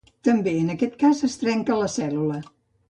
[0.27, 2.43] També en aquest cas es trenca la cèl·lula.